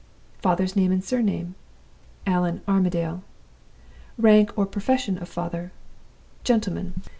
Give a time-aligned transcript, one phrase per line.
[0.41, 1.53] 'Father's Name and Surname'
[2.25, 3.21] Allan Armadale.
[4.17, 5.71] 'Rank or Profession of Father'
[6.43, 7.03] Gentleman.